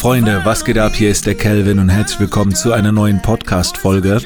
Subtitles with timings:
[0.00, 0.94] Freunde, was geht ab?
[0.94, 4.22] Hier ist der Kelvin und herzlich willkommen zu einer neuen Podcast-Folge.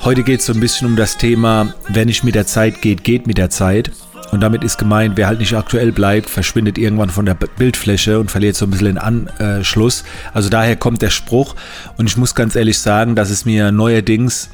[0.00, 3.04] Heute geht es so ein bisschen um das Thema, wenn nicht mit der Zeit geht,
[3.04, 3.90] geht mit der Zeit.
[4.32, 8.30] Und damit ist gemeint, wer halt nicht aktuell bleibt, verschwindet irgendwann von der Bildfläche und
[8.30, 10.02] verliert so ein bisschen den Anschluss.
[10.32, 11.56] Also daher kommt der Spruch.
[11.98, 14.48] Und ich muss ganz ehrlich sagen, dass es mir neuerdings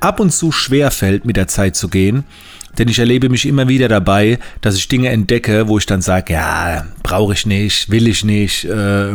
[0.00, 2.24] ab und zu schwer fällt, mit der Zeit zu gehen.
[2.78, 6.34] Denn ich erlebe mich immer wieder dabei, dass ich Dinge entdecke, wo ich dann sage,
[6.34, 9.14] ja, brauche ich nicht, will ich nicht, äh,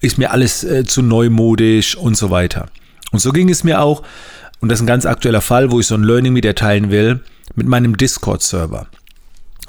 [0.00, 2.66] ist mir alles äh, zu neumodisch und so weiter.
[3.10, 4.02] Und so ging es mir auch,
[4.60, 6.90] und das ist ein ganz aktueller Fall, wo ich so ein Learning mit dir teilen
[6.90, 7.20] will,
[7.54, 8.86] mit meinem Discord-Server.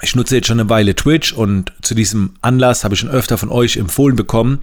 [0.02, 3.38] Ich nutze jetzt schon eine Weile Twitch und zu diesem Anlass habe ich schon öfter
[3.38, 4.58] von euch empfohlen bekommen,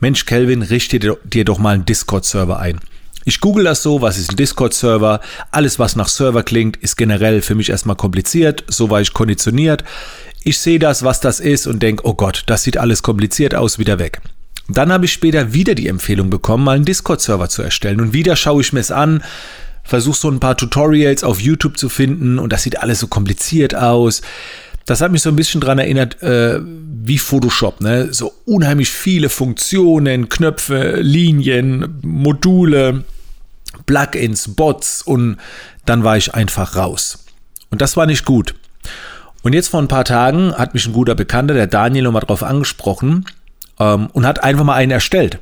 [0.00, 2.78] Mensch Kelvin, richte dir doch mal einen Discord-Server ein.
[3.24, 5.20] Ich google das so, was ist ein Discord-Server?
[5.50, 8.64] Alles, was nach Server klingt, ist generell für mich erstmal kompliziert.
[8.68, 9.84] So war ich konditioniert.
[10.44, 13.78] Ich sehe das, was das ist und denke, oh Gott, das sieht alles kompliziert aus,
[13.78, 14.20] wieder weg.
[14.68, 18.00] Dann habe ich später wieder die Empfehlung bekommen, mal einen Discord-Server zu erstellen.
[18.00, 19.22] Und wieder schaue ich mir es an,
[19.84, 23.74] versuche so ein paar Tutorials auf YouTube zu finden und das sieht alles so kompliziert
[23.74, 24.22] aus.
[24.86, 28.12] Das hat mich so ein bisschen daran erinnert, äh, wie Photoshop, ne?
[28.12, 33.04] So unheimlich viele Funktionen, Knöpfe, Linien, Module,
[33.86, 35.38] Plugins, Bots und
[35.84, 37.24] dann war ich einfach raus.
[37.70, 38.54] Und das war nicht gut.
[39.42, 42.42] Und jetzt vor ein paar Tagen hat mich ein guter Bekannter, der Daniel, nochmal drauf
[42.42, 43.24] angesprochen
[43.80, 45.40] ähm, und hat einfach mal einen erstellt.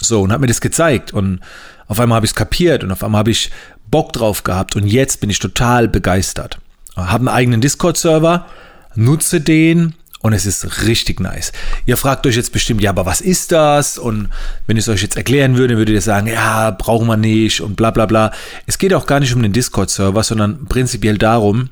[0.00, 1.12] So, und hat mir das gezeigt.
[1.12, 1.40] Und
[1.86, 3.50] auf einmal habe ich es kapiert und auf einmal habe ich
[3.90, 4.74] Bock drauf gehabt.
[4.74, 6.58] Und jetzt bin ich total begeistert.
[6.96, 8.46] Habe einen eigenen Discord-Server,
[8.94, 11.52] nutze den und es ist richtig nice.
[11.84, 13.98] Ihr fragt euch jetzt bestimmt, ja, aber was ist das?
[13.98, 14.28] Und
[14.66, 17.76] wenn ich es euch jetzt erklären würde, würdet ihr sagen, ja, brauchen wir nicht und
[17.76, 18.32] bla bla bla.
[18.66, 21.70] Es geht auch gar nicht um den Discord-Server, sondern prinzipiell darum,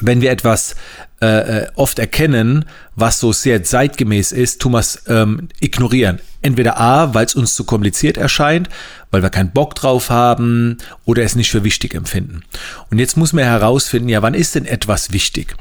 [0.00, 0.74] wenn wir etwas
[1.20, 1.26] äh,
[1.64, 6.20] äh oft erkennen, was so sehr zeitgemäß ist, tun wir es ähm, ignorieren.
[6.40, 8.70] Entweder A, weil es uns zu kompliziert erscheint,
[9.10, 12.42] weil wir keinen Bock drauf haben oder es nicht für wichtig empfinden.
[12.90, 15.56] Und jetzt muss man herausfinden, ja, wann ist denn etwas wichtig?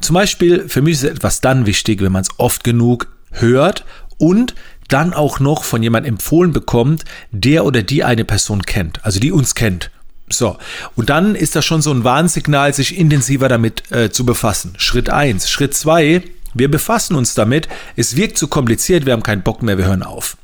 [0.00, 3.84] Zum Beispiel, für mich ist etwas dann wichtig, wenn man es oft genug hört
[4.18, 4.54] und
[4.88, 9.32] dann auch noch von jemandem empfohlen bekommt, der oder die eine Person kennt, also die
[9.32, 9.90] uns kennt.
[10.28, 10.58] So,
[10.94, 14.74] und dann ist das schon so ein Warnsignal, sich intensiver damit äh, zu befassen.
[14.76, 16.22] Schritt eins, Schritt zwei:
[16.54, 20.02] wir befassen uns damit, es wirkt zu kompliziert, wir haben keinen Bock mehr, wir hören
[20.02, 20.36] auf.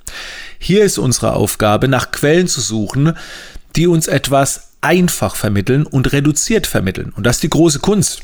[0.59, 3.13] Hier ist unsere Aufgabe, nach Quellen zu suchen,
[3.77, 7.13] die uns etwas einfach vermitteln und reduziert vermitteln.
[7.15, 8.23] Und das ist die große Kunst.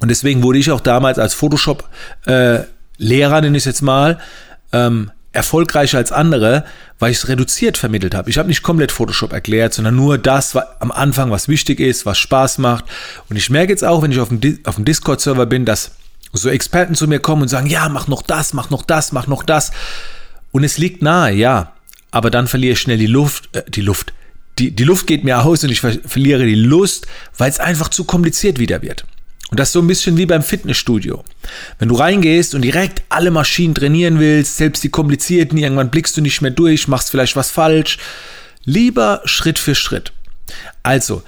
[0.00, 2.66] Und deswegen wurde ich auch damals als Photoshop-Lehrer,
[3.38, 4.18] äh, nenne ich es jetzt mal,
[4.72, 6.64] ähm, erfolgreicher als andere,
[6.98, 8.28] weil ich es reduziert vermittelt habe.
[8.30, 12.04] Ich habe nicht komplett Photoshop erklärt, sondern nur das was am Anfang, was wichtig ist,
[12.04, 12.84] was Spaß macht.
[13.28, 15.92] Und ich merke jetzt auch, wenn ich auf dem, auf dem Discord-Server bin, dass
[16.32, 19.26] so Experten zu mir kommen und sagen, ja, mach noch das, mach noch das, mach
[19.26, 19.70] noch das.
[20.52, 21.72] Und es liegt nahe, ja.
[22.10, 24.12] Aber dann verliere ich schnell die Luft, äh, die Luft.
[24.58, 27.06] Die, die Luft geht mir aus und ich ver verliere die Lust,
[27.38, 29.04] weil es einfach zu kompliziert wieder wird.
[29.50, 31.24] Und das ist so ein bisschen wie beim Fitnessstudio.
[31.78, 36.20] Wenn du reingehst und direkt alle Maschinen trainieren willst, selbst die komplizierten, irgendwann blickst du
[36.20, 37.98] nicht mehr durch, machst vielleicht was falsch.
[38.64, 40.12] Lieber Schritt für Schritt.
[40.82, 41.22] Also,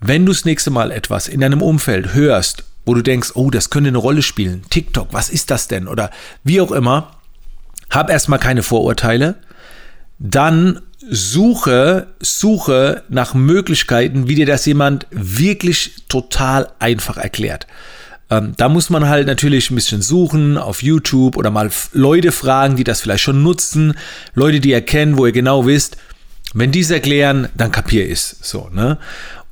[0.00, 3.70] wenn du das nächste Mal etwas in deinem Umfeld hörst, wo du denkst, oh, das
[3.70, 5.88] könnte eine Rolle spielen, TikTok, was ist das denn?
[5.88, 6.10] Oder
[6.44, 7.16] wie auch immer,
[7.90, 9.36] hab erstmal keine Vorurteile,
[10.18, 10.80] dann
[11.10, 17.66] suche, suche nach Möglichkeiten, wie dir das jemand wirklich total einfach erklärt.
[18.30, 22.76] Ähm, da muss man halt natürlich ein bisschen suchen auf YouTube oder mal Leute fragen,
[22.76, 23.94] die das vielleicht schon nutzen,
[24.34, 25.96] Leute, die erkennen, wo ihr genau wisst,
[26.54, 28.98] wenn die es erklären, dann kapier ich es so, ne?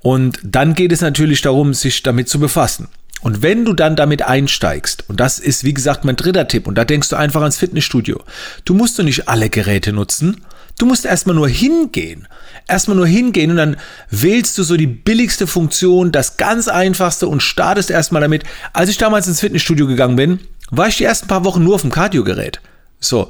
[0.01, 2.89] Und dann geht es natürlich darum, sich damit zu befassen.
[3.21, 6.75] Und wenn du dann damit einsteigst, und das ist wie gesagt mein dritter Tipp, und
[6.77, 8.21] da denkst du einfach ans Fitnessstudio,
[8.65, 10.43] du musst du nicht alle Geräte nutzen,
[10.83, 12.27] Du musst erstmal nur hingehen.
[12.67, 13.77] Erstmal nur hingehen und dann
[14.11, 18.43] wählst du so die billigste Funktion, das ganz einfachste und startest erstmal damit.
[18.73, 20.41] Als ich damals ins Fitnessstudio gegangen bin,
[20.73, 22.61] war ich die ersten paar Wochen nur auf dem Kardiogerät.
[22.99, 23.29] So.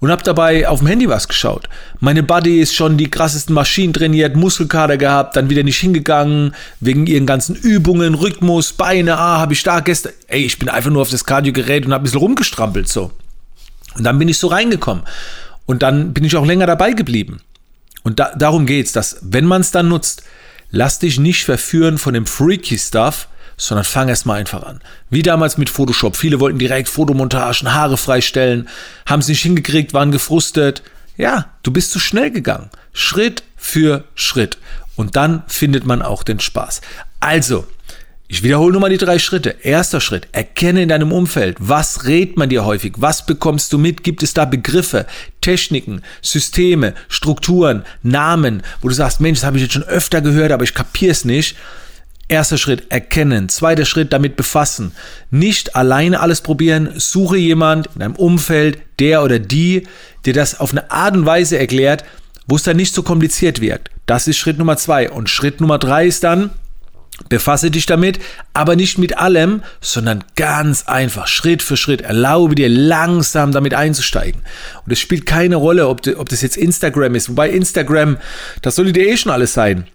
[0.00, 1.68] Und hab dabei auf dem Handy was geschaut.
[2.00, 7.06] Meine Buddy ist schon die krassesten Maschinen trainiert, Muskelkater gehabt, dann wieder nicht hingegangen, wegen
[7.06, 10.14] ihren ganzen Übungen, Rhythmus, Beine, ah, habe ich da gestern.
[10.26, 13.10] Ey, ich bin einfach nur auf das Kardiogerät und hab ein bisschen rumgestrampelt so.
[13.94, 15.04] Und dann bin ich so reingekommen.
[15.66, 17.40] Und dann bin ich auch länger dabei geblieben.
[18.02, 20.22] Und da, darum geht's, dass wenn man es dann nutzt,
[20.70, 24.80] lass dich nicht verführen von dem freaky Stuff, sondern fang erst mal einfach an.
[25.10, 26.16] Wie damals mit Photoshop.
[26.16, 28.68] Viele wollten direkt Fotomontagen, Haare freistellen,
[29.06, 30.82] haben es nicht hingekriegt, waren gefrustet.
[31.16, 32.70] Ja, du bist zu schnell gegangen.
[32.92, 34.58] Schritt für Schritt.
[34.96, 36.80] Und dann findet man auch den Spaß.
[37.20, 37.66] Also,
[38.34, 39.54] Ich wiederhole nur mal die drei Schritte.
[39.62, 44.02] Erster Schritt, erkenne in deinem Umfeld, was redet man dir häufig, was bekommst du mit,
[44.02, 45.06] gibt es da Begriffe,
[45.40, 50.50] Techniken, Systeme, Strukturen, Namen, wo du sagst, Mensch, das habe ich jetzt schon öfter gehört,
[50.50, 51.56] aber ich kapiere es nicht.
[52.26, 53.48] Erster Schritt, erkennen.
[53.50, 54.90] Zweiter Schritt, damit befassen.
[55.30, 56.90] Nicht alleine alles probieren.
[56.96, 59.86] Suche jemand in deinem Umfeld, der oder die,
[60.26, 62.04] dir das auf eine Art und Weise erklärt,
[62.48, 63.90] wo es dann nicht so kompliziert wirkt.
[64.06, 65.08] Das ist Schritt Nummer zwei.
[65.08, 66.50] Und Schritt Nummer drei ist dann,
[67.28, 68.18] Befasse dich damit,
[68.54, 72.00] aber nicht mit allem, sondern ganz einfach, Schritt für Schritt.
[72.00, 74.42] Erlaube dir langsam damit einzusteigen.
[74.84, 77.28] Und es spielt keine Rolle, ob, ob das jetzt Instagram ist.
[77.28, 78.18] Wobei Instagram,
[78.62, 79.86] das sollte dir eh schon alles sein.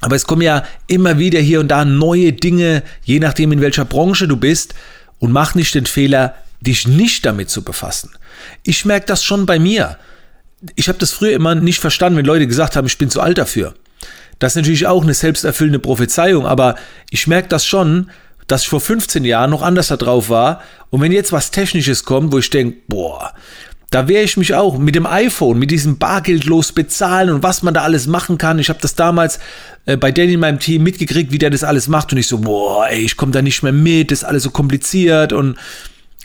[0.00, 3.84] Aber es kommen ja immer wieder hier und da neue Dinge, je nachdem in welcher
[3.84, 4.74] Branche du bist.
[5.18, 8.10] Und mach nicht den Fehler, dich nicht damit zu befassen.
[8.62, 9.98] Ich merke das schon bei mir.
[10.74, 13.36] Ich habe das früher immer nicht verstanden, wenn Leute gesagt haben, ich bin zu alt
[13.36, 13.74] dafür.
[14.38, 16.76] Das ist natürlich auch eine selbsterfüllende Prophezeiung, aber
[17.10, 18.10] ich merke das schon,
[18.46, 20.60] dass ich vor 15 Jahren noch anders da drauf war.
[20.90, 23.34] Und wenn jetzt was Technisches kommt, wo ich denke, boah,
[23.90, 27.72] da wäre ich mich auch mit dem iPhone, mit diesem bargeldlos bezahlen und was man
[27.72, 28.58] da alles machen kann.
[28.58, 29.38] Ich habe das damals
[29.86, 32.12] äh, bei Danny in meinem Team mitgekriegt, wie der das alles macht.
[32.12, 34.50] Und ich so, boah, ey, ich komme da nicht mehr mit, das ist alles so
[34.50, 35.32] kompliziert.
[35.32, 35.56] Und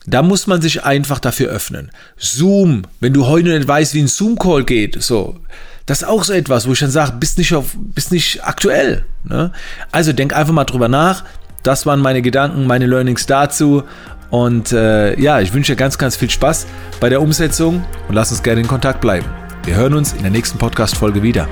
[0.05, 1.91] da muss man sich einfach dafür öffnen.
[2.17, 5.39] Zoom, wenn du heute nicht weißt, wie ein Zoom-Call geht, so,
[5.85, 9.05] das ist auch so etwas, wo ich dann sage, bist nicht, auf, bist nicht aktuell.
[9.23, 9.51] Ne?
[9.91, 11.23] Also denk einfach mal drüber nach.
[11.63, 13.83] Das waren meine Gedanken, meine Learnings dazu.
[14.29, 16.65] Und äh, ja, ich wünsche dir ganz, ganz viel Spaß
[16.99, 19.27] bei der Umsetzung und lass uns gerne in Kontakt bleiben.
[19.65, 21.47] Wir hören uns in der nächsten Podcast-Folge wieder.